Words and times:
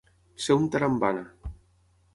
Ser 0.45 0.57
un 0.61 0.65
tarambana. 0.77 1.53